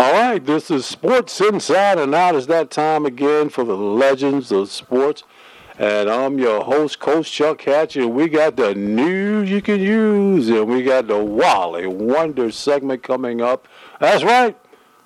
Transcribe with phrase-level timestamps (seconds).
[0.00, 2.34] All right, this is Sports Inside and Out.
[2.34, 5.24] It's that time again for the legends of sports.
[5.78, 8.08] And I'm your host, Coach Chuck Hatcher.
[8.08, 13.42] We got the news you can use, and we got the Wali Wonder segment coming
[13.42, 13.68] up.
[14.00, 14.56] That's right,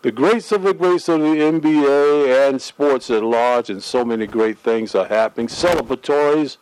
[0.02, 4.28] the greats of the greats of the NBA and sports at large, and so many
[4.28, 5.48] great things are happening.
[5.48, 6.58] Celebratories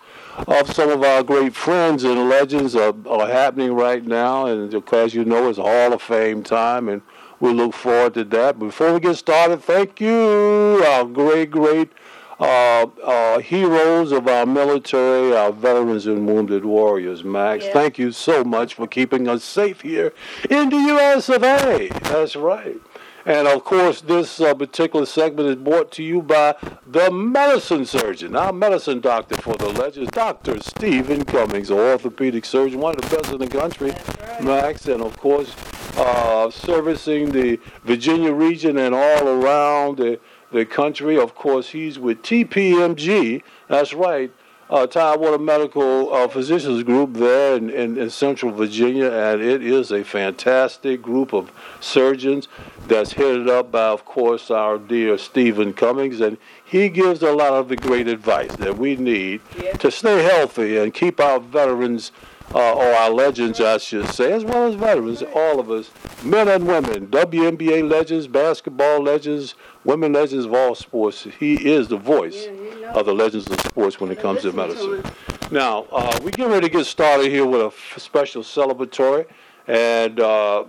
[0.47, 5.15] of some of our great friends and legends are, are happening right now, and as
[5.15, 7.03] you know, it's Hall of Fame time, and
[7.43, 8.59] we look forward to that.
[8.61, 11.91] Before we get started, thank you, our great, great
[12.39, 17.65] uh, uh, heroes of our military, our veterans and wounded warriors, Max.
[17.65, 17.73] Yeah.
[17.73, 20.15] Thank you so much for keeping us safe here
[20.49, 21.29] in the U.S.
[21.29, 21.89] of A.
[22.05, 22.81] That's right.
[23.25, 26.55] And of course, this uh, particular segment is brought to you by
[26.87, 30.61] the medicine surgeon, our medicine doctor for the legends, Dr.
[30.61, 34.43] Stephen Cummings, an orthopedic surgeon, one of the best in the country, right.
[34.43, 35.55] Max, and of course,
[35.97, 40.19] uh, servicing the Virginia region and all around the,
[40.51, 41.19] the country.
[41.19, 44.33] Of course, he's with TPMG, that's right,
[44.71, 49.91] uh, Tidewater Medical uh, Physicians Group there in, in, in Central Virginia, and it is
[49.93, 52.49] a fantastic group of surgeons
[52.87, 57.53] that's headed up by, of course, our dear Stephen Cummings, and he gives a lot
[57.53, 59.73] of the great advice that we need Yeah.
[59.73, 62.11] to stay healthy and keep our veterans,
[62.55, 65.91] uh, or our legends, I should say, as well as veterans, all of us,
[66.23, 71.27] men and women, WNBA legends, basketball legends, women legends of all sports.
[71.39, 72.89] He is the voice Yeah, you know.
[72.93, 75.03] of the legends of sports when it comes to medicine.
[75.51, 79.27] Now, uh, we get ready to get started here with a f- special celebratory.
[79.67, 80.65] And uh,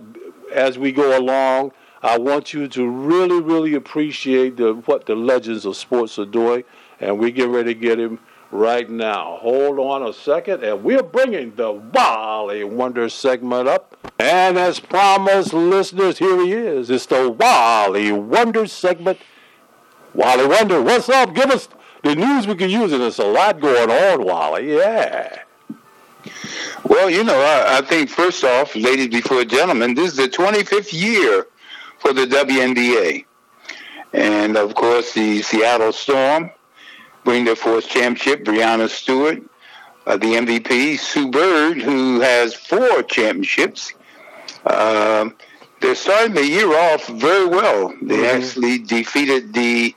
[0.52, 5.64] as we go along, I want you to really, really appreciate the, what the legends
[5.64, 6.64] of sports are doing.
[7.00, 9.38] And we get ready to get him right now.
[9.40, 13.96] Hold on a second, and we're bringing the Wali Wonder segment up.
[14.18, 16.90] And as promised, listeners, here he is.
[16.90, 19.18] It's the Wali Wonder segment.
[20.14, 21.34] Wali Wonder, what's up?
[21.34, 21.68] Give us
[22.02, 24.74] the news we can use, and there's a lot going on, Wali.
[24.76, 25.40] Yeah.
[26.84, 30.92] Well, you know, I, I think first off, ladies before gentlemen, this is the 25th
[30.92, 31.46] year
[31.98, 33.24] for the WNBA.
[34.12, 36.50] And of course, the Seattle Storm
[37.24, 38.44] bring their fourth championship.
[38.44, 39.42] Breanna Stewart,
[40.06, 40.98] uh, the MVP.
[40.98, 43.92] Sue Bird, who has four championships.
[44.66, 45.34] Um,
[45.80, 47.92] they're starting the year off very well.
[48.00, 48.34] They Mhm.
[48.36, 49.94] actually defeated the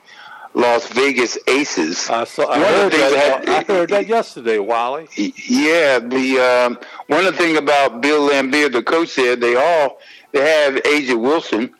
[0.54, 2.10] Las Vegas Aces.
[2.10, 2.44] I saw.
[2.44, 5.08] I One of the heard, that, I heard that yesterday, Wali.
[5.14, 9.98] Yeah, the um, one of the thing about Bill Laimbeer, the coach there, they all
[10.32, 11.70] they have A'ja Wilson,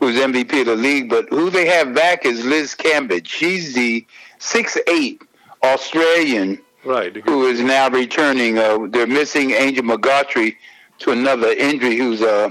[0.00, 3.26] who's MVP of the league, but who they have back is Liz Cambage.
[3.28, 4.04] She's the
[4.44, 5.22] six eight
[5.62, 7.16] Australian Right.
[7.24, 8.58] who is now returning.
[8.58, 10.54] Uh, they're missing Angel McCoughtry
[10.98, 12.50] to another injury, who's uh,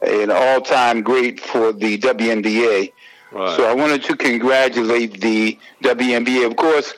[0.00, 2.92] an all time great for the WNBA.
[3.30, 3.56] Right.
[3.58, 6.46] So I wanted to congratulate the WNBA.
[6.46, 6.94] Of course,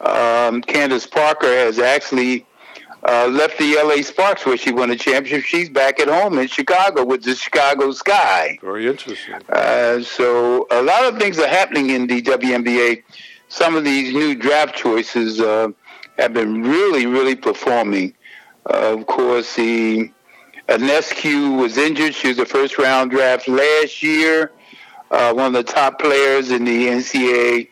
[0.00, 2.46] um, Candace Parker has actually
[3.06, 5.44] uh, left the LA Sparks where she won a championship.
[5.44, 8.58] She's back at home in Chicago with the Chicago Sky.
[8.62, 9.34] Very interesting.
[9.50, 13.02] Uh, so a lot of things are happening in the WNBA.
[13.48, 15.68] Some of these new draft choices uh,
[16.18, 18.14] have been really, really performing.
[18.68, 20.10] Uh, of course, the
[20.68, 22.14] Ionescu was injured.
[22.14, 24.52] She was a first round draft last year.
[25.10, 27.68] Uh, one of the top players in the NCAA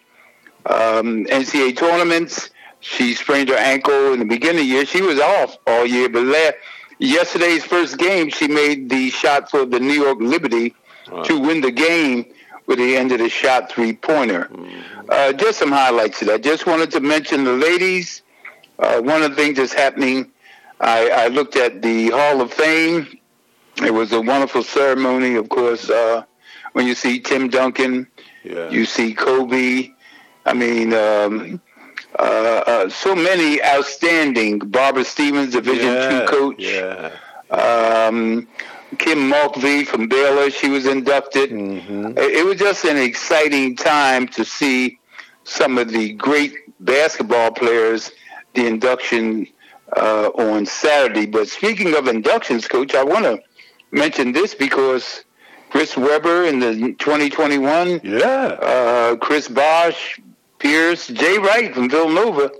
[0.67, 2.51] um, NCAA tournaments.
[2.81, 4.87] She sprained her ankle in the beginning of the year.
[4.87, 6.53] She was off all year, but la-
[6.99, 10.75] yesterday's first game, she made the shot for the New York Liberty
[11.11, 11.23] Right.
[11.27, 12.25] to win the game
[12.67, 14.49] with the end of the shot three pointer.
[15.09, 16.43] Uh, just some highlights of that.
[16.43, 18.23] Just wanted to mention the ladies.
[18.79, 20.31] Uh, one of the things that's happening,
[20.81, 23.19] I, I looked at the Hall of Fame.
[23.85, 25.91] It was a wonderful ceremony, of course.
[25.91, 26.25] Uh,
[26.73, 28.07] when you see Tim Duncan,
[28.43, 28.71] Yeah.
[28.71, 29.91] you see Kobe.
[30.47, 31.61] I mean, um,
[32.19, 34.59] uh, uh, so many outstanding.
[34.59, 36.09] Barbara Stevens, Division yeah.
[36.21, 36.57] two coach.
[36.59, 37.11] Yeah.
[37.51, 38.47] Um,
[38.97, 41.51] Kim Mulkey from Baylor, she was inducted.
[41.51, 44.99] hmm It it was just an exciting time to see
[45.45, 48.11] some of the great basketball players,
[48.55, 49.47] the induction
[49.97, 51.27] uh, on Saturday.
[51.27, 53.39] But speaking of inductions, Coach, I want to
[53.91, 55.25] mention this because
[55.71, 58.25] Chris Webber in the 2021, Yeah.
[58.73, 60.21] uh, Chris Bosh,
[60.59, 62.51] Pierce, Jay Wright from Villanova,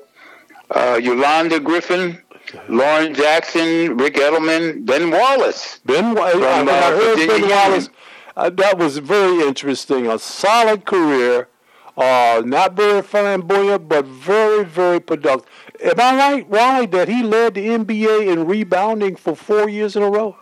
[0.71, 2.21] uh, Yolanda Griffith,
[2.69, 5.81] Lauren Jackson, Rick Adelman, Ben Wallace.
[5.85, 7.91] Ben, Wa- I, From, I uh, heard Virginia Ben Wallace.
[8.37, 10.07] Uh, that was very interesting.
[10.07, 11.49] A solid career.
[11.97, 15.49] Uh, not very flamboyant, but very, very productive.
[15.83, 20.03] Am I right, Wali, that he led the NBA in rebounding for four years in
[20.03, 20.37] a row?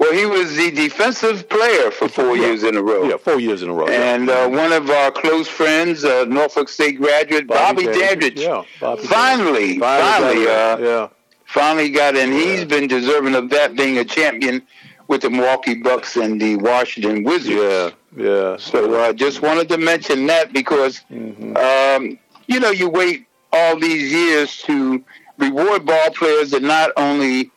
[0.00, 2.46] Well, he was the defensive player for four Yeah.
[2.46, 3.06] years in a row.
[3.06, 3.86] Yeah, four years in a row.
[3.86, 4.14] yeah.
[4.14, 9.02] And uh, one of our close friends, uh, Norfolk State graduate Bobby, Dandridge, Yeah, Bobby
[9.02, 10.00] finally, Dandridge.
[10.00, 11.08] finally, got uh, yeah.
[11.44, 12.32] finally got in.
[12.32, 14.62] He's been deserving of that, being a champion
[15.08, 17.48] with the Milwaukee Bucks and the Washington Wizards.
[17.54, 18.56] Yeah, yeah.
[18.56, 21.58] So I uh, just wanted to mention that because, Mhm.
[21.58, 25.04] um, you know, you wait all these years to
[25.36, 27.50] reward ball players that not only,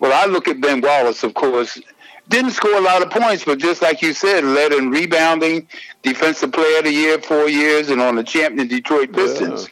[0.00, 1.80] well, I look at Ben Wallace, of course,
[2.28, 5.66] didn't score a lot of points, but just like you said, led in rebounding,
[6.02, 9.68] defensive player of the year four years, and on the champion Detroit Pistons.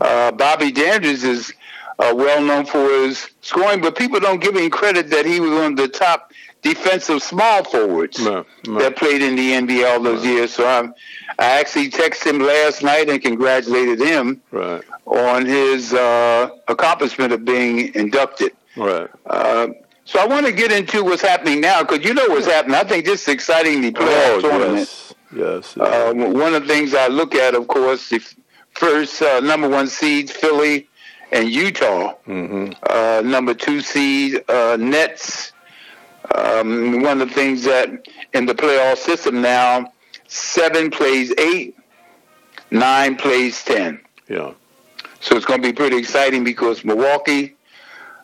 [0.00, 1.52] Uh, Bobby Dandridge is
[1.98, 5.50] uh, well known for his scoring, but people don't give him credit that he was
[5.50, 6.32] one of the top
[6.62, 8.78] defensive small forwards No, no.
[8.78, 10.52] that played in the NBA all those years.
[10.54, 10.94] So I'm,
[11.38, 17.44] I actually texted him last night and congratulated him Right, on his uh, accomplishment of
[17.44, 18.52] being inducted.
[18.76, 19.08] Right.
[19.26, 19.68] Uh,
[20.04, 22.74] so I want to get into what's happening now because you know what's happening.
[22.76, 24.78] I think this is exciting the playoff tournament.
[24.78, 25.76] yes, yes.
[25.76, 28.20] Uh, one of the things I look at, of course, the
[28.74, 30.88] first uh, number one seeds, Philly
[31.32, 32.14] and Utah.
[32.24, 35.52] hmm Uh, number two seed, uh, Nets.
[36.34, 37.88] Um, one of the things that
[38.34, 39.92] in the playoff system now,
[40.28, 41.76] seven plays eight,
[42.70, 44.00] nine plays ten.
[44.28, 44.52] Yeah,
[45.20, 47.56] So it's going to be pretty exciting because Milwaukee.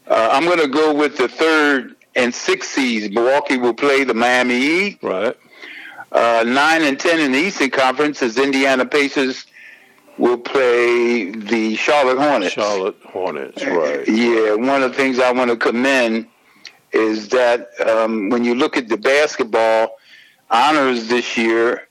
[0.09, 3.13] Uh, I'm going to go with the third and sixth seeds.
[3.15, 4.99] Milwaukee will play the Miami Heat.
[5.03, 5.37] right.
[6.13, 9.45] Uh, nine and ten in the Eastern Conference is Indiana Pacers
[10.19, 12.55] will play the Charlotte Hornets.
[12.55, 14.09] Charlotte Hornets, right.
[14.09, 16.27] Yeah, one of the things I want to commend
[16.93, 19.97] is that um, when you look at the basketball
[20.51, 21.89] honors this year,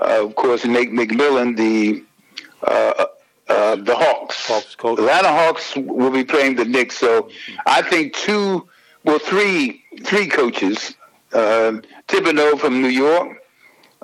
[0.00, 2.04] uh, of course, Nate McMillan, the
[2.66, 3.04] uh,
[3.72, 4.98] uh, the Hawks, Hawks coach.
[4.98, 6.96] Atlanta Hawks will be playing the Knicks.
[6.98, 7.28] So
[7.66, 8.68] I think two,
[9.04, 10.94] well, three, three coaches.
[11.32, 13.28] Um Thibodeau from New York.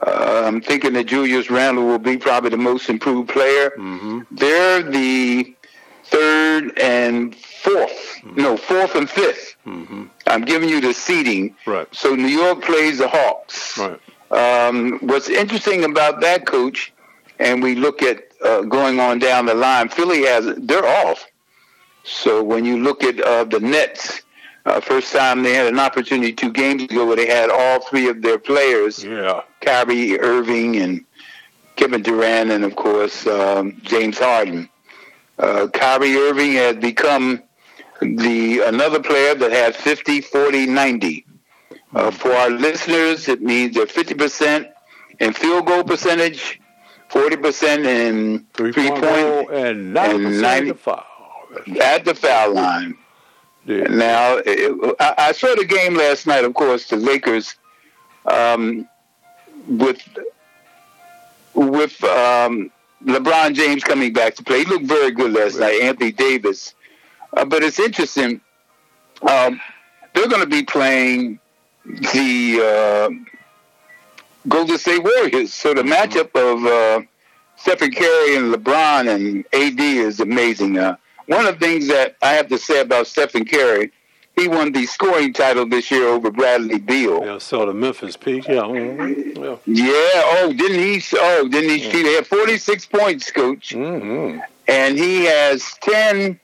[0.07, 3.71] Uh, I'm thinking that Julius Randle will be probably the most improved player.
[3.77, 5.55] hmm They're the
[6.05, 9.57] third and 4th No, fourth and fifth.
[9.65, 11.55] hmm I'm giving you the seeding.
[11.67, 13.79] Right, So New York plays the Hawks.
[13.79, 14.01] right.
[14.31, 16.93] Um, what's interesting about that coach,
[17.39, 21.27] and we look at uh, going on down the line, Philly has they're off.
[22.05, 24.23] So when you look at uh, the Nets,
[24.67, 28.09] uh, first time they had an opportunity two games ago where they had all three
[28.09, 31.05] of their players, Yeah, Kyrie Irving and
[31.77, 34.69] Kevin Durant, and of course um, James Harden.
[35.39, 37.43] Uh, Kyrie Irving has become
[38.01, 41.27] the another player that has 50, 40, 90.
[41.95, 44.71] Uh, for our listeners, it means they're 50%
[45.21, 46.61] in field goal percentage,
[47.15, 51.05] 40% in three, three point, point goal and ninety percent 90 the foul.
[51.81, 52.99] at the foul line.
[53.65, 53.85] Yeah.
[53.85, 56.45] Now, it, I, I saw the game last night.
[56.45, 57.55] Of course, the Lakers
[58.27, 58.89] um,
[59.69, 60.03] with
[61.55, 62.73] with um,
[63.05, 64.65] LeBron James coming back to play.
[64.65, 65.81] He looked very good last night.
[65.83, 66.75] Anthony Davis,
[67.37, 68.41] uh, but it's interesting.
[69.23, 69.61] Um,
[70.15, 71.39] they're going to be playing
[71.85, 73.34] the uh,
[74.49, 75.53] Golden State Warriors.
[75.53, 77.07] So the matchup of uh,
[77.57, 80.79] Stephen Curry and LeBron and AD is amazing.
[80.79, 80.97] Uh,
[81.27, 83.91] one of the things that I have to say about Stephen Curry,
[84.37, 87.25] he won the scoring title this year over Bradley Beal.
[87.25, 88.47] Yeah, so the Memphis Peak.
[88.49, 89.57] Yeah, mhm, yeah.
[89.65, 90.23] Yeah.
[90.43, 91.03] Oh, didn't he?
[91.15, 91.79] Oh, didn't he?
[91.79, 96.41] He had 46 points, coach, hmm and he has 10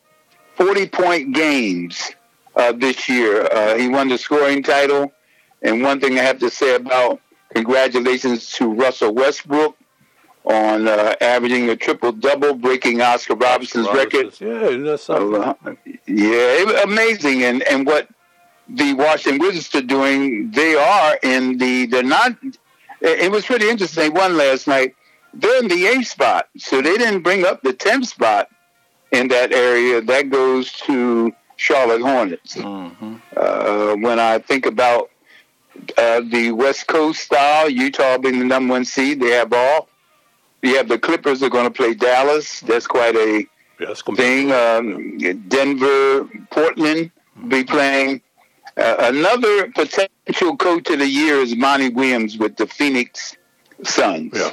[0.56, 2.10] 40 point games
[2.54, 3.46] uh, this year.
[3.50, 5.10] Uh, he won the scoring title.
[5.62, 7.18] And one thing I have to say about
[7.54, 9.76] congratulations to Russell Westbrook
[10.44, 14.32] on uh, averaging a triple double, breaking Oscar Robinson's record.
[14.40, 15.42] Yeah, isn't something?
[15.42, 15.74] Uh,
[16.06, 17.42] yeah, amazing.
[17.44, 18.08] And and what
[18.68, 22.36] the Washington Wizards are doing, they are in the they're not.
[23.02, 24.02] It was pretty interesting.
[24.04, 24.94] They won last night.
[25.32, 28.48] They're in the eighth spot, so they didn't bring up the tenth spot
[29.12, 30.00] in that area.
[30.00, 32.54] That goes to Charlotte Hornets.
[32.54, 35.10] hmm Uh, when I think about
[35.96, 39.88] uh, the West Coast style, Utah being the number one seed, they have all.
[40.62, 42.60] You have the Clippers are going to play Dallas.
[42.60, 43.46] That's quite a
[43.78, 44.52] Yeah, thing.
[44.52, 45.18] Um,
[45.48, 47.10] Denver, Portland
[47.48, 48.20] be playing.
[48.76, 53.36] Uh, another potential coach of the year is Monty Williams with the Phoenix
[53.84, 54.32] Suns.
[54.34, 54.52] Yeah.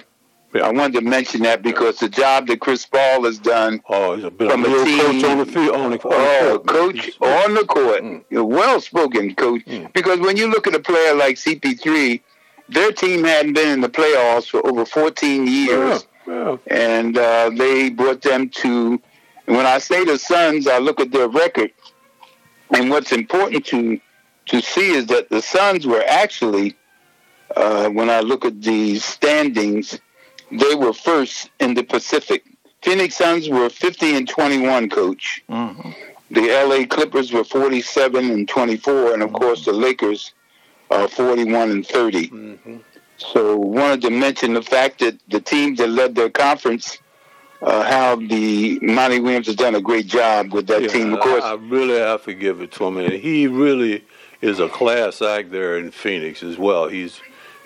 [0.62, 3.82] I wanted to mention that because the job that Chris Paul has done.
[3.90, 5.76] Oh, he's a bit From of a team- coach on the field.
[5.76, 8.24] On the, Oh, coach on the court, Mm.
[8.32, 9.64] well spoken coach.
[9.66, 9.92] Mm.
[9.94, 12.22] Because when you look at a player like CP3,
[12.70, 16.06] their team hadn't been in the playoffs for over 14 years.
[16.28, 16.58] Yeah, yeah.
[16.68, 19.02] and uh, they brought them to.
[19.48, 21.72] And when I say the Suns, I look at their record,
[22.72, 24.00] and what's important to
[24.48, 26.76] to see is that the Suns were actually,
[27.56, 30.00] uh, when I look at the standings,
[30.52, 32.44] they were first in the Pacific.
[32.82, 35.44] Phoenix Suns were 50 and 21, coach.
[35.50, 35.92] Mm-hmm.
[36.32, 39.38] The LA Clippers were 47 and 24, and of mm-hmm.
[39.38, 40.34] course the Lakers
[40.92, 42.30] are 41 and 30.
[42.30, 42.78] Mm-hmm.
[43.18, 47.00] So wanted to mention the fact that the teams that led their conference,
[47.62, 51.14] uh, how the Monty Williams has done a great job with that yeah, team.
[51.14, 54.06] Of course, I, I really have to give it to him, and he really
[54.42, 56.88] is a class act there in Phoenix as well.
[56.88, 57.20] He's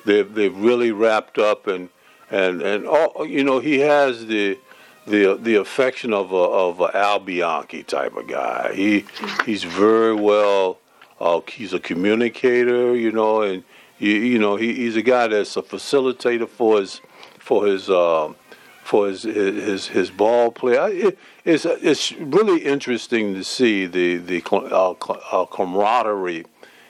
[0.05, 1.89] they've they've really wrapped up and
[2.31, 4.57] and and all you know he has the
[5.05, 8.73] the the affection of a of a Al Bianchi type of guy.
[8.73, 9.05] He
[9.45, 10.79] he's very well.
[11.19, 13.63] Uh, he's a communicator, you know, and
[13.99, 17.01] you, you know he, he's a guy that's a facilitator for his
[17.37, 18.35] for his um,
[18.83, 20.75] for his his his ball play.
[20.75, 26.45] It, it's it's really interesting to see the the uh, uh, camaraderie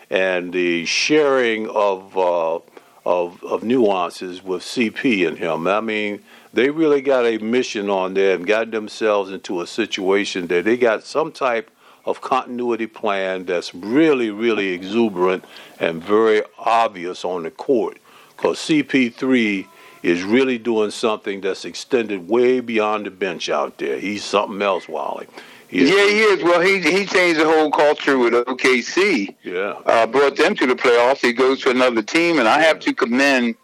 [0.09, 2.59] and the sharing of uh,
[3.05, 5.67] of of nuances with CP and him.
[5.67, 6.21] I mean,
[6.53, 10.77] they really got a mission on there and got themselves into a situation that they
[10.77, 11.71] got some type
[12.05, 15.45] of continuity plan that's really, really exuberant
[15.79, 17.97] and very obvious on the court.
[18.35, 19.67] Because CP3
[20.03, 23.99] is really doing something that's extended way beyond the bench out there.
[23.99, 25.27] He's something else, Wali.
[25.71, 26.43] Yeah, he is.
[26.43, 29.35] Well, he he changed the whole culture with OKC.
[29.43, 31.21] Yeah, uh, brought them to the playoffs.
[31.21, 33.55] He goes to another team, and I have to commend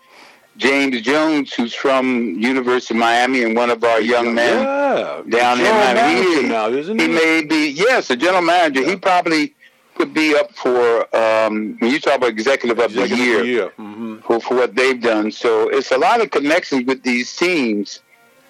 [0.58, 5.22] James Jones, who's from University of Miami and one of our young men yeah.
[5.30, 6.42] down in Miami.
[6.42, 7.08] He, now, isn't he?
[7.08, 8.82] He may be, yes, a general manager.
[8.82, 8.90] Yeah.
[8.90, 9.54] He probably
[9.96, 13.70] could be up for um, when you talk about executive of executive the year, year.
[13.78, 14.20] Mm-hmm.
[14.20, 15.32] For, for what they've done.
[15.32, 18.02] So it's a lot of connections with these teams.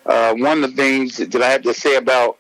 [0.06, 2.38] Uh, one of the things that I have to say about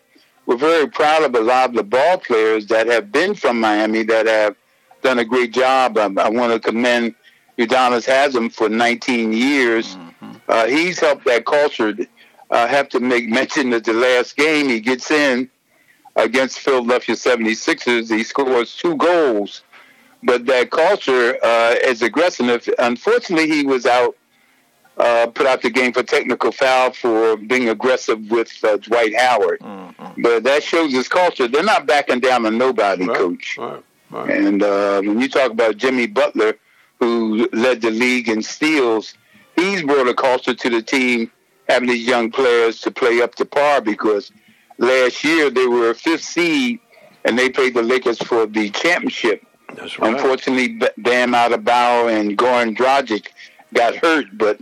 [0.47, 4.03] we're very proud of a lot of the ball players that have been from Miami
[4.03, 4.55] that have
[5.03, 5.97] done a great job.
[5.97, 7.13] I, I want to commend
[7.59, 9.95] Udonis Haslem for 19 years.
[9.95, 10.31] Mm-hmm.
[10.47, 11.93] Uh, he's helped that culture.
[12.49, 15.49] I uh, have to make mention that the last game he gets in
[16.15, 19.63] against Philadelphia 76ers, he scores two goals.
[20.23, 22.67] But that culture uh, is aggressive.
[22.79, 24.16] Unfortunately, he was out,
[24.97, 29.59] uh, put out the game for technical foul for being aggressive with uh, Dwight Howard.
[29.59, 30.21] Mm-hmm.
[30.21, 31.47] But that shows his culture.
[31.47, 33.57] They're not backing down on nobody, right, coach.
[33.57, 34.29] Right, right.
[34.29, 36.55] And uh, when you talk about Jimmy Butler,
[36.99, 39.13] who led the league in steals,
[39.55, 41.31] he's brought a culture to the team,
[41.69, 44.31] having these young players to play up to par because
[44.79, 46.79] last year they were a fifth seed
[47.23, 49.45] and they played the Lakers for the championship.
[49.75, 50.13] That's right.
[50.13, 53.27] Unfortunately, Bam Adebayo and Goran Dragic
[53.73, 54.59] got hurt, but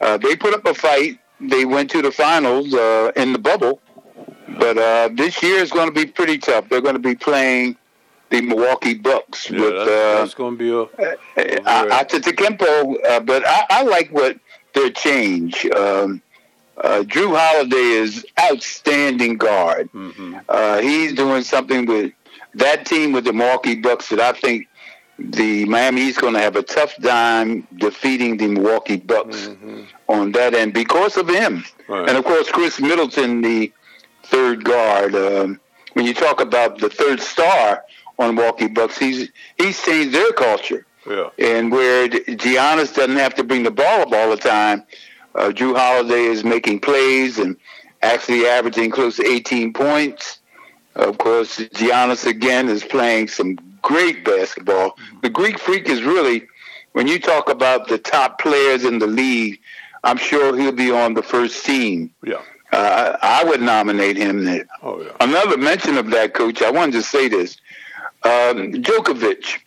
[0.00, 1.18] uh, they put up a fight.
[1.40, 3.80] They went to the finals uh, in the bubble.
[4.58, 6.68] But uh, this year is going to be pretty tough.
[6.68, 7.76] They're going to be playing
[8.30, 9.50] the Milwaukee Bucks.
[9.50, 11.14] Yeah, that's, uh, that's going to be a.
[11.36, 14.38] a I, I, Kempo, uh, but I, I, like what
[14.74, 15.66] their change.
[15.66, 16.22] Um,
[16.78, 19.90] uh, Jrue Holiday is outstanding guard.
[19.92, 20.36] Mm-hmm.
[20.48, 22.12] Uh, he's doing something with
[22.54, 24.68] that team with the Milwaukee Bucks that I think
[25.18, 29.82] the Miami Heat's going to have a tough time defeating the Milwaukee Bucks mm-hmm.
[30.08, 31.64] on that end because of him.
[31.88, 32.08] Right.
[32.08, 33.72] And of course, Khris Middleton, the
[34.24, 35.14] third guard.
[35.14, 35.60] Um,
[35.94, 37.84] when you talk about the third star
[38.18, 40.84] on Milwaukee Bucks, he's he's changed their culture.
[41.08, 41.30] Yeah.
[41.38, 44.82] And where Giannis doesn't have to bring the ball up all the time,
[45.34, 47.56] uh, Jrue Holiday is making plays and
[48.02, 50.40] actually averaging close to 18 points.
[50.96, 54.90] Of course, Giannis again is playing some great basketball.
[54.90, 55.20] Mm-hmm.
[55.22, 56.46] The Greek Freak is really,
[56.92, 59.60] when you talk about the top players in the league,
[60.02, 62.12] I'm sure he'll be on the first team.
[62.24, 62.42] Yeah.
[62.72, 64.66] Uh, I would nominate him there.
[64.82, 65.12] Oh, yeah.
[65.20, 67.58] Another mention of that, coach, I wanted to say this.
[68.24, 69.60] Um, Djokovic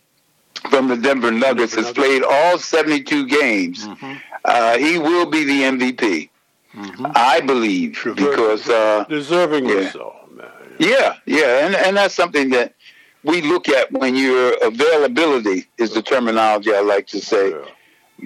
[0.69, 3.87] from the Denver Nuggets has played all 72 games.
[3.87, 4.13] Mm-hmm.
[4.43, 6.29] Uh, he will be the MVP.
[6.75, 7.07] Mm-hmm.
[7.15, 9.91] I believe because uh, deservingly yeah.
[9.91, 10.47] so, man.
[10.77, 12.75] Yeah, yeah, and and that's something that
[13.23, 17.51] we look at when your availability is the terminology I like to say.
[17.51, 17.65] Yeah.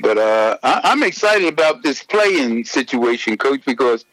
[0.01, 4.05] But uh, I, am excited about this playing situation, Coach, because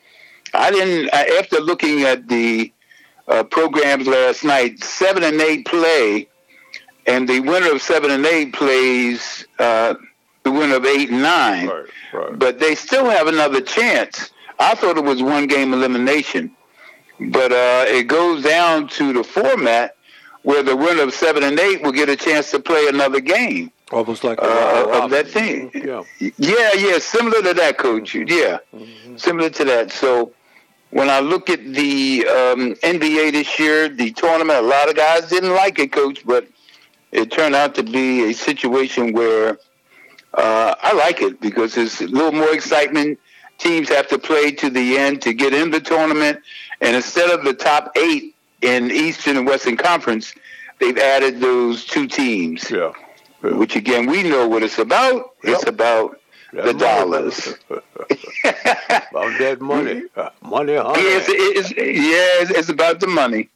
[0.53, 1.09] I didn't.
[1.11, 2.73] After looking at the
[3.29, 6.29] uh, programs last night, seven and eight play,
[7.07, 9.95] and the winner of seven and eight plays uh,
[10.43, 11.69] the winner of eight and nine.
[11.69, 12.39] Right, right.
[12.39, 14.31] But they still have another chance.
[14.59, 16.55] I thought it was one game elimination,
[17.19, 19.97] but uh, it goes down to the format
[20.43, 23.71] where the winner of seven and eight will get a chance to play another game.
[23.93, 25.71] Almost like uh, of that thing.
[25.75, 26.05] Yeah.
[26.19, 28.15] yeah, yeah, similar to that, coach.
[28.15, 29.17] Yeah, mm-hmm.
[29.17, 29.91] similar to that.
[29.91, 30.33] So
[30.91, 35.29] when I look at the um, NBA this year, the tournament, a lot of guys
[35.29, 36.47] didn't like it, coach, but
[37.11, 39.59] it turned out to be a situation where
[40.35, 43.19] uh, I like it because there's a little more excitement.
[43.59, 46.41] Teams have to play to the end to get in the tournament,
[46.81, 50.35] and instead of the top eight in Eastern and Western Conference,
[50.79, 52.71] they've added those two teams.
[52.71, 52.93] Yeah.
[53.43, 53.51] yeah.
[53.55, 55.35] Which again, we know what it's about.
[55.45, 55.55] Yep.
[55.55, 56.21] It's about
[56.53, 57.55] the dollars.
[57.69, 60.03] about that money,
[60.43, 61.03] money, honey.
[61.03, 63.49] Yes, it's, yeah, it's about the money.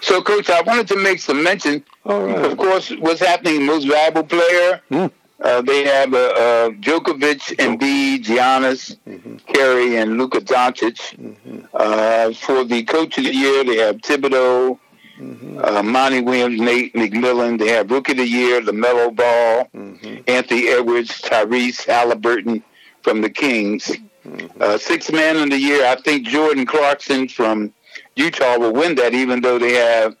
[0.00, 1.84] So, Coach, I wanted to make some mention.
[2.04, 2.44] Right.
[2.44, 3.64] Of course, what's happening?
[3.64, 4.80] Most valuable player.
[4.88, 5.06] Hmm.
[5.40, 9.36] Uh, they have uh, uh, Djokovic, Embiid, Giannis, mm-hmm.
[9.52, 11.14] Curry, and Luka Doncic.
[11.16, 11.66] Mm-hmm.
[11.74, 14.78] Uh, for the coach of the year, they have Thibodeau,
[15.20, 15.58] mm-hmm.
[15.62, 17.58] uh, Monty Williams, Nate McMillan.
[17.58, 20.22] They have Rookie of the Year, LaMelo Ball, mm-hmm.
[20.26, 22.62] Anthony Edwards, Tyrese Halliburton
[23.02, 23.92] from the Kings.
[24.24, 24.62] Mm-hmm.
[24.62, 27.74] Uh, six man of the year, I think Jordan Clarkson from
[28.16, 30.16] Utah will win that, even though they have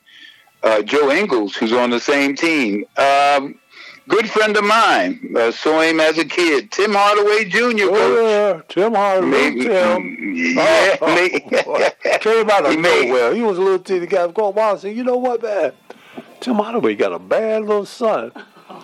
[0.62, 2.84] uh, Joe Ingles, who's on the same team.
[2.98, 3.58] Um,
[4.08, 5.34] good friend of mine.
[5.36, 6.70] Uh, saw him as a kid.
[6.70, 7.88] Tim Hardaway Jr.
[7.90, 8.62] Oh, yeah.
[8.68, 9.30] Tim Hardaway.
[9.30, 10.22] Maybe, Tim.
[10.36, 10.96] Yeah.
[11.00, 13.34] Oh, oh, came out of nowhere.
[13.34, 14.26] He was a little teeny guy.
[14.30, 15.72] Go wild and said, you know what, man?
[16.40, 18.32] Tim Hardaway got a bad little son.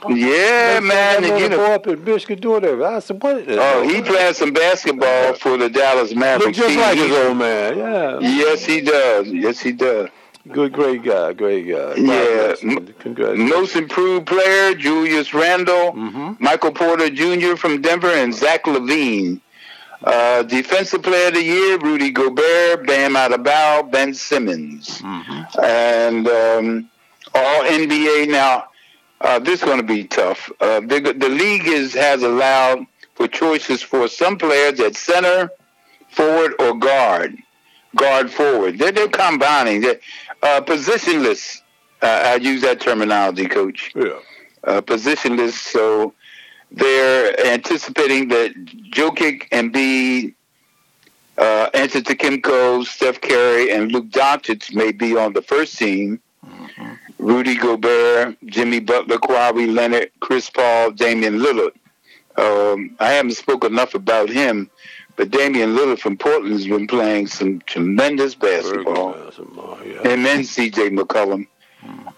[0.09, 1.25] Yeah, man.
[1.25, 2.83] And, you know, up in Michigan doing that.
[2.83, 6.57] I said, what is Oh, he playing some basketball for the Dallas Mavericks.
[6.59, 7.77] Look just like his old man.
[7.77, 8.19] Yeah.
[8.21, 9.29] Yes, he does.
[9.29, 10.09] Yes, he does.
[10.51, 11.95] Good, great guy, great guy.
[11.95, 12.55] Yeah,
[12.99, 13.51] congratulations.
[13.51, 16.33] Most improved player, Julius Randle, mm-hmm.
[16.43, 17.55] Michael Porter Jr.
[17.55, 19.41] from Denver, and Zach LaVine.
[20.03, 24.99] Uh, defensive player of the year, Rudy Gobert, Bam Adebayo, Ben Simmons.
[25.01, 25.61] Mm-hmm.
[25.63, 26.91] And um,
[27.35, 28.29] all NBA.
[28.29, 28.65] Now,
[29.21, 30.51] uh, this is going to be tough.
[30.61, 32.85] Uh, the, the league is, has allowed
[33.15, 35.51] for choices for some players at center,
[36.09, 37.37] forward, or guard.
[37.97, 38.79] Guard forward.
[38.79, 39.81] They're, they're combining.
[39.83, 40.01] They're,
[40.43, 41.61] uh, positionless.
[42.01, 43.93] Uh, I use that terminology, Coach.
[43.95, 44.19] Yeah.
[44.65, 45.53] Uh, positionless.
[45.53, 46.15] So
[46.71, 48.55] they're anticipating that
[48.93, 50.35] Jokic and B,
[51.39, 56.21] uh, Antetokounmpo, Steph Curry, and Luka Doncic may be on the first team.
[56.45, 56.95] Mm-hmm.
[57.19, 61.73] Rudy Gobert, Jimmy Butler, Kawhi Leonard, Chris Paul, Damian Lillard.
[62.37, 64.71] Um, I haven't spoken enough about him,
[65.17, 69.13] but Damian Lillard from Portland has been playing some tremendous basketball.
[69.13, 70.01] basketball yeah.
[70.05, 70.91] And then C.J.
[70.91, 71.47] McCollum.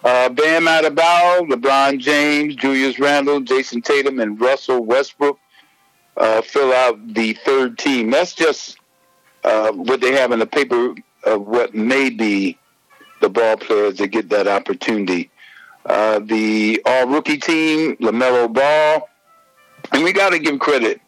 [0.05, 5.39] Uh, Bam Adebayo, LeBron James, Julius Randle, Jayson Tatum, and Russell Westbrook
[6.17, 8.11] uh, fill out the third team.
[8.11, 8.77] That's just
[9.43, 12.59] uh, what they have in the paper of what may be
[13.21, 15.31] the ball players that get that opportunity.
[15.87, 19.09] Uh, the all rookie team, LaMelo Ball,
[19.93, 21.01] and we got to give credit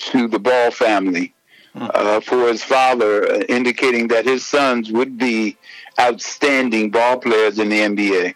[0.00, 1.34] to the Ball family
[1.74, 1.86] hmm.
[1.94, 5.56] uh, for his father uh, indicating that his sons would be
[6.00, 8.34] outstanding ball players in the NBA.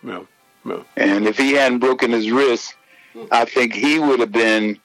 [0.97, 2.75] And if he hadn't broken his wrist,
[3.31, 4.79] I think he would have been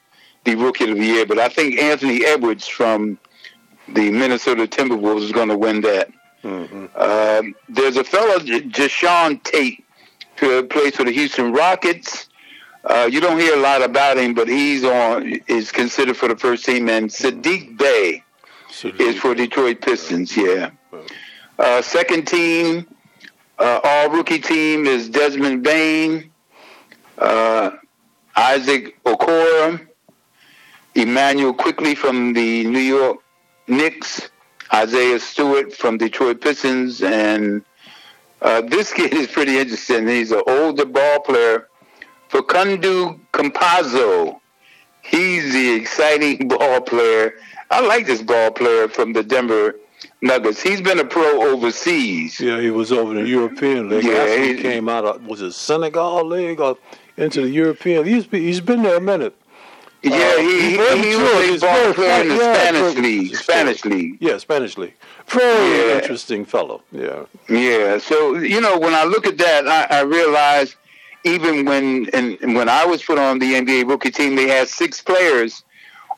[0.44, 1.26] the rookie of the year.
[1.26, 3.18] But I think Anthony Edwards from
[3.88, 6.10] the Minnesota Timberwolves is going to win that.
[6.44, 6.86] Mm-hmm.
[6.96, 9.84] Um, there's a fellow, Jae'Sean Tate,
[10.38, 12.29] who plays for the Houston Rockets.
[12.84, 16.36] Uh, you don't hear a lot about him, but he's on is considered for the
[16.36, 16.89] first team.
[16.89, 18.24] And Saddiq Bey
[18.70, 19.00] Saddiq.
[19.00, 20.36] is for Detroit Pistons.
[20.36, 20.72] Yeah.
[21.58, 22.88] Uh, second team,
[23.58, 26.32] uh, all rookie team is Desmond Bane,
[27.18, 27.72] uh,
[28.36, 29.86] Isaac Okoro,
[30.96, 33.18] Immanuel Quickley from the New York
[33.68, 34.30] Knicks,
[34.74, 37.63] Isaiah Stewart from Detroit Pistons, and
[38.42, 40.08] uh, this kid is pretty interesting.
[40.08, 41.68] He's an older ball player
[42.30, 44.39] Facundo Campazzo.
[45.02, 47.34] He's the exciting ball player.
[47.72, 49.76] I like this ball player from the Denver
[50.22, 50.62] Nuggets.
[50.62, 52.39] He's been a pro overseas.
[52.39, 54.04] Yeah, he was over in the European League.
[54.04, 56.78] Yeah, he, came out of was it Senegal League or
[57.18, 58.06] into the European.
[58.06, 59.36] He's been, he's been there a minute.
[60.02, 63.36] Yeah, uh, he, he, he was a ball player in the yeah, Spanish league.
[63.36, 64.18] Spanish league.
[64.22, 64.94] Yeah, Spanish league.
[65.28, 65.96] Very yeah.
[65.98, 66.82] interesting fellow.
[66.92, 67.26] Yeah.
[67.50, 67.98] Yeah.
[67.98, 70.76] So you know, when I look at that, I, I realize
[71.23, 75.01] even when and when I was put on the NBA rookie team, they had six
[75.01, 75.63] players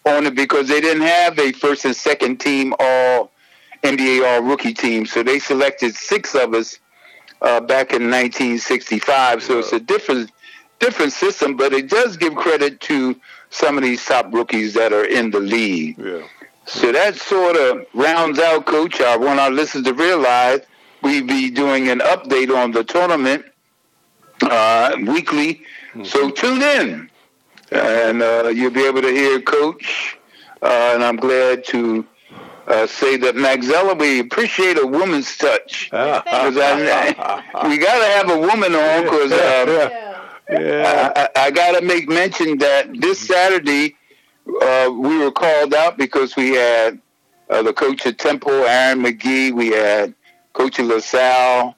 [0.05, 3.31] on it because they didn't have a first and second team all
[3.83, 5.05] NBA all rookie team.
[5.05, 6.79] So they selected six of us
[7.41, 9.43] uh, back in 1965.
[9.43, 10.31] So it's a different
[10.79, 13.15] different system, but it does give credit to
[13.49, 15.97] some of these top rookies that are in the league.
[15.99, 16.27] Yeah.
[16.65, 19.01] So that sort of rounds out, Coach.
[19.01, 20.61] I want our listeners to realize
[21.01, 23.45] we be doing an update on the tournament
[24.43, 25.61] uh, weekly.
[25.93, 26.03] Mm-hmm.
[26.03, 27.09] So tune in,
[27.71, 30.17] and uh, you'll be able to hear Coach.
[30.61, 32.05] Uh, and I'm glad to
[32.67, 35.89] uh, say that Maxella, we appreciate a woman's touch.
[35.91, 36.23] Ah.
[36.25, 39.31] I, we got to have a woman on because.
[39.31, 40.07] Uh, yeah
[40.51, 41.11] Yeah.
[41.15, 43.95] I, I, I got to make mention that this Saturday
[44.61, 46.99] uh, we were called out because we had
[47.49, 49.53] uh, the coach at Temple, Aaron McKie.
[49.53, 50.13] We had
[50.53, 51.75] coach of LaSalle,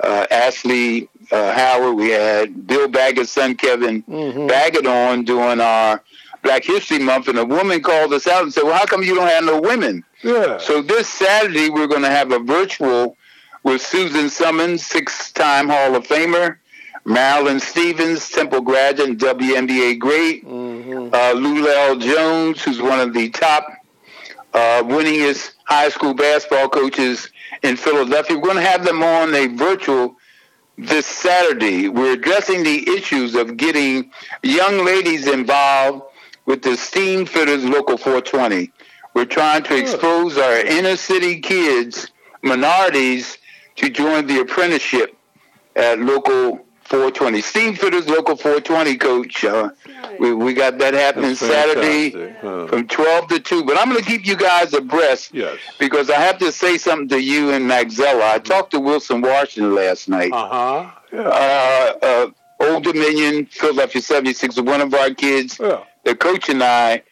[0.00, 1.96] uh, Ashley uh, Howard.
[1.96, 4.46] We had Bill Baggett's son, Kevin mm-hmm.
[4.46, 6.02] Baggett, on doing our
[6.42, 7.28] Black History Month.
[7.28, 9.60] And a woman called us out and said, well, how come you don't have no
[9.60, 10.04] women?
[10.22, 10.58] Yeah.
[10.58, 13.16] So this Saturday, we're going to have a virtual
[13.64, 16.56] with Susan Summons, six-time Hall of Famer,
[17.04, 21.14] Marilyn Stevens, Temple graduate, WNBA great, mm-hmm.
[21.14, 23.68] uh, Lulel Jones, who's one of the top
[24.52, 27.28] uh, winningest high school basketball coaches
[27.62, 28.36] in Philadelphia.
[28.36, 30.16] We're going to have them on a virtual
[30.86, 31.88] this Saturday.
[31.88, 34.10] We're addressing the issues of getting
[34.42, 36.02] young ladies involved
[36.46, 38.72] with the Steam Fitters Local 420.
[39.14, 42.10] We're trying to expose our inner city kids,
[42.42, 43.38] minorities,
[43.76, 45.16] to join the apprenticeship
[45.76, 47.40] at Local 420.
[47.40, 49.46] Steam Fitters Local 420, Coach.
[49.46, 49.70] Uh,
[50.20, 52.10] we, we got that happening Saturday
[52.42, 52.66] huh.
[52.66, 53.64] from 12 to 2.
[53.64, 55.58] But I'm going to keep you guys abreast yes.
[55.78, 58.34] because I have to say something to you and Maxella.
[58.34, 60.32] I talked to Wilson Washington last night.
[60.34, 60.90] Uh-huh.
[61.10, 61.20] Yeah.
[61.22, 65.58] Uh, uh, Old Dominion, Philadelphia 76, one of our kids.
[65.58, 65.84] Yeah.
[66.04, 67.04] The coach and I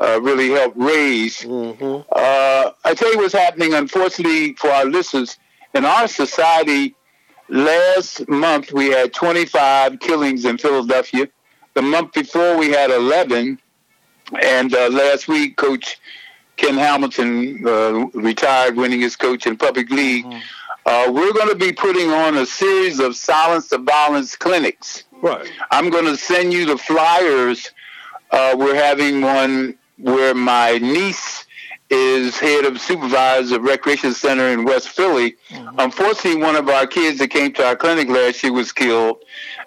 [0.00, 1.42] uh, really helped raise.
[1.42, 2.02] Mm-hmm.
[2.10, 5.38] Uh, I tell you what's happening, unfortunately, for our listeners.
[5.72, 6.96] In our society,
[7.50, 11.28] Last month we had 25 killings in Philadelphia.
[11.74, 13.58] The month before we had 11,
[14.40, 15.98] and uh, last week Coach
[16.56, 20.24] Ken Hamilton uh, retired, winning his coach in public league.
[20.26, 20.38] Mm-hmm.
[20.86, 25.04] Uh, we're going to be putting on a series of silence to violence clinics.
[25.20, 25.50] Right.
[25.72, 27.70] I'm going to send you the flyers.
[28.30, 31.46] Uh, we're having one where my niece
[31.90, 35.36] is head of supervisor of recreation center in West Philly.
[35.50, 35.80] Mm-hmm.
[35.80, 39.18] Unfortunately, one of our kids that came to our clinic last year was killed,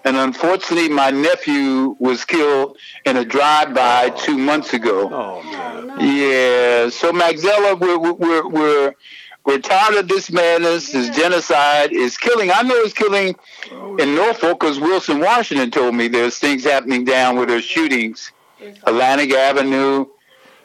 [0.06, 4.18] and unfortunately, my nephew was killed in a drive-by oh.
[4.18, 5.10] two months ago.
[5.14, 6.00] Oh man!
[6.00, 6.90] Yeah.
[6.90, 8.94] So Maxella, we're we're we're
[9.46, 12.50] we're tired of this madness, this genocide is killing.
[12.52, 13.36] I know it's killing
[14.00, 18.32] in Norfolk because Wilson Washington told me there's things happening down where there's shootings,
[18.84, 20.06] Atlantic Avenue.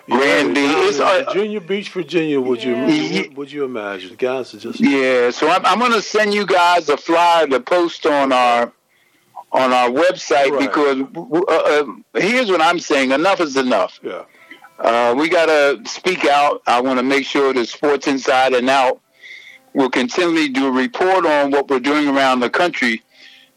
[0.09, 0.61] Granby.
[0.61, 2.41] It's uh, Virginia Beach, Virginia.
[2.41, 3.27] Would you yeah.
[3.35, 4.17] would you imagine?
[4.17, 5.31] Guys are just yeah.
[5.31, 8.73] So I'm, I'm going to send you guys a flyer to post on our
[9.53, 10.61] on our website right.
[10.61, 14.01] because uh, uh, here's what I'm saying: enough is enough.
[14.03, 14.25] Yeah.
[14.79, 16.63] Uh, we got to speak out.
[16.67, 19.01] I want to make sure that Sports Inside and Out
[19.75, 23.03] will continually do a report on what we're doing around the country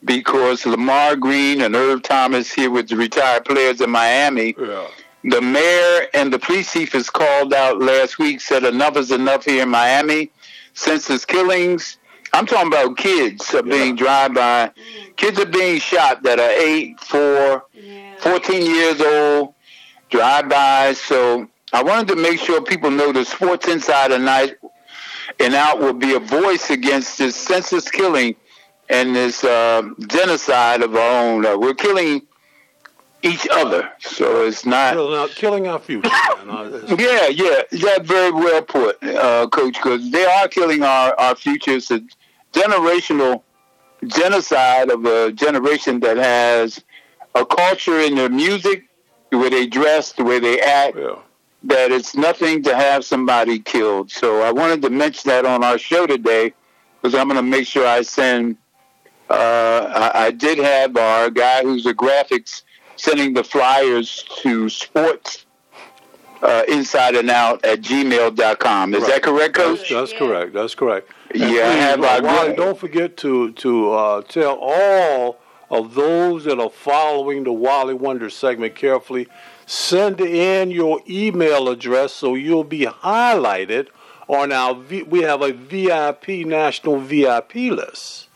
[0.03, 4.55] because Lamar Green and Irv Thomas here with the retired players in Miami.
[4.59, 4.87] Yeah
[5.23, 9.45] the mayor and the police chief has called out last week, said enough is enough
[9.45, 10.31] here in Miami.
[10.73, 11.97] Senseless killings.
[12.33, 14.03] I'm talking about kids are being yeah.
[14.03, 14.71] drive by.
[15.17, 18.15] Kids are being shot that are 8, 4, yeah.
[18.19, 19.53] 14 years old,
[20.09, 20.93] drive by.
[20.93, 24.55] So I wanted to make sure people know the Sports Insider Night
[25.39, 28.35] and Out will be a voice against this senseless killing
[28.89, 31.45] and this uh, genocide of our own.
[31.45, 32.21] Uh, we're killing
[33.23, 33.89] each other.
[33.99, 36.09] So it's not killing our, killing our future.
[36.09, 39.75] yeah, yeah, that very well put, uh, Coach.
[39.75, 41.71] Because they are killing our our future.
[41.71, 42.01] It's a
[42.53, 43.43] generational
[44.07, 46.83] genocide of a generation that has
[47.35, 48.85] a culture in their music,
[49.29, 50.97] the way they dress, the way they act.
[50.97, 51.15] Yeah.
[51.63, 54.09] That it's nothing to have somebody killed.
[54.09, 56.53] So I wanted to mention that on our show today
[57.01, 58.57] because I'm going to make sure I send.
[59.29, 62.63] Uh, I, I did have our guy who's a graphics
[63.01, 65.45] sending the flyers to sports
[66.43, 68.93] uh, inside and out at gmail.com.
[68.93, 69.11] Is right.
[69.13, 69.89] that correct, Coach?
[69.89, 70.53] That's, that's correct.
[70.53, 71.11] That's correct.
[71.31, 75.39] And yeah, please, I have uh, Wali, don't forget to to uh, tell all
[75.71, 79.27] of those that are following the Wali Wonder segment carefully.
[79.65, 83.87] Send in your email address so you'll be highlighted
[84.27, 84.75] on our.
[84.75, 88.27] V- we have a VIP national VIP list.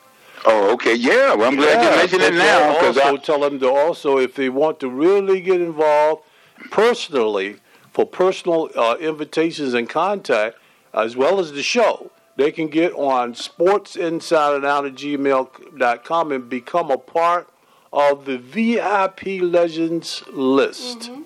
[0.45, 0.95] Oh, okay.
[0.95, 1.33] Yeah.
[1.33, 2.75] Well, I'm glad yeah, you mentioned it now.
[2.77, 3.17] Also, I...
[3.17, 6.23] tell them to also, if they want to really get involved
[6.71, 7.57] personally
[7.91, 10.57] for personal uh, invitations and contact,
[10.93, 16.97] as well as the show, they can get on sportsinsideandout at gmail.com and become a
[16.97, 17.49] part
[17.91, 20.99] of the VIP Legends list.
[20.99, 21.21] Mm-hmm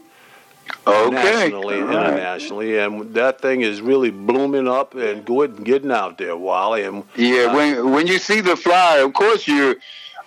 [0.88, 1.12] okay.
[1.12, 6.36] nationally and internationally, and that thing is really blooming up and good getting out there,
[6.38, 6.84] Wali.
[6.84, 9.76] And yeah, uh, when when you see the flyer, of course your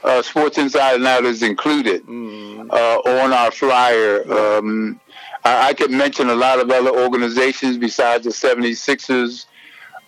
[0.05, 2.70] uh, Sports Inside and Out is included mm.
[2.70, 4.31] uh, on our flyer.
[4.33, 5.00] Um,
[5.44, 9.46] I, I, could mention a lot of other organizations besides the 76ers.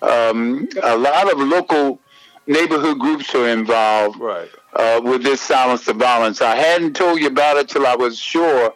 [0.03, 2.01] Um, a lot of local
[2.47, 4.19] neighborhood groups are involved.
[4.19, 4.49] Right.
[4.75, 6.43] uh, with this silence to violence.
[6.43, 8.75] I hadn't told you about it till I was sure.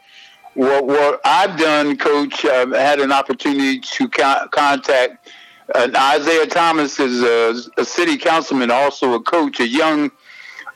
[0.58, 5.28] What, what I've done, Coach, I've had an opportunity to co- contact
[5.72, 10.10] uh, Isaiah Thomas is a, a, city councilman, also a coach, a young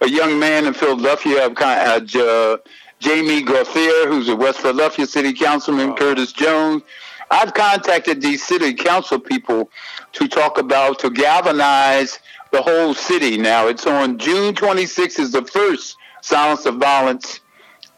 [0.00, 1.44] a young man in Philadelphia.
[1.44, 2.58] I've kind uh,
[3.00, 6.84] Jamie Gauthier, who's a West Philadelphia city councilman, Curtis Jones.
[7.32, 9.68] I've contacted these city council people
[10.12, 12.20] to talk about to galvanize
[12.52, 13.36] the whole city.
[13.36, 17.40] Now it's on June 26th is the first Silence of Violence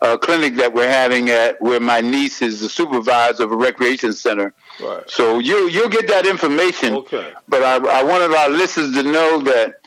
[0.03, 4.13] uh, clinic that we're having at where my niece is the supervisor of a recreation
[4.13, 4.53] center.
[4.83, 5.09] Right.
[5.09, 6.95] So you you'll get that information.
[6.95, 7.33] Okay.
[7.49, 9.81] But I, I wanted our listeners to know that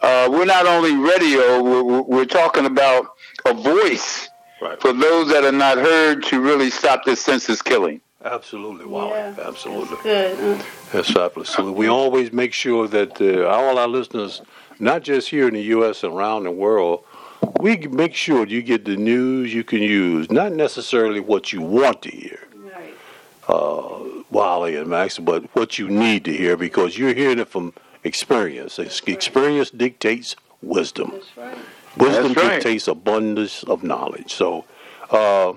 [0.00, 1.62] uh, we're not only radio.
[1.62, 4.28] We're, we're talking about a voice
[4.62, 4.80] right.
[4.80, 8.00] for those that are not heard to really stop this senseless killing.
[8.24, 9.96] Absolutely, wow, yeah, absolutely.
[10.02, 10.64] That's good.
[10.92, 11.78] That's absolutely.
[11.78, 14.42] We always make sure that uh, all our listeners,
[14.80, 16.02] not just here in the U.S.
[16.02, 17.04] and around the world,
[17.60, 22.02] we make sure you get the news you can use, not necessarily what you want
[22.02, 22.40] to hear.
[22.54, 22.94] Right.
[23.48, 27.72] Uh, Wali and Max, but what you need to hear because you're hearing it from
[28.04, 28.76] experience.
[28.76, 29.78] That's experience right.
[29.78, 31.12] dictates wisdom.
[31.12, 31.58] That's right.
[31.96, 34.32] Wisdom That's dictates abundance of knowledge.
[34.34, 34.64] So,
[35.10, 35.54] uh,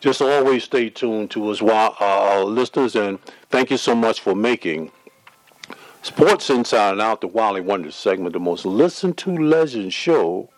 [0.00, 3.18] just always stay tuned to us, uh, listeners, and
[3.50, 4.90] thank you so much for making
[6.02, 10.48] Sports Inside and Out the Wali Wonder segment the most listened to legend show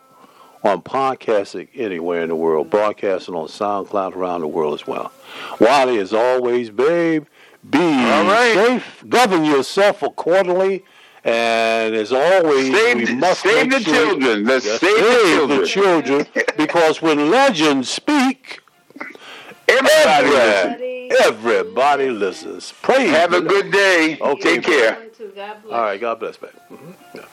[0.62, 5.12] on podcasting anywhere in the world, broadcasting on SoundCloud around the world as well.
[5.60, 7.26] Wali, as always, babe,
[7.68, 8.52] be right.
[8.54, 10.84] safe, govern yourself accordingly,
[11.24, 14.44] and as always, save, we must save the sure children.
[14.44, 18.60] Let's save, save the children, because when legends speak,
[19.68, 22.72] everybody, everybody, everybody listens.
[22.82, 23.10] Praise.
[23.10, 24.18] Have a good day.
[24.20, 25.08] Okay, Take care.
[25.34, 25.72] God bless.
[25.72, 26.52] All right, God bless, baby.
[26.70, 27.16] Mm-hmm.
[27.16, 27.24] Yeah.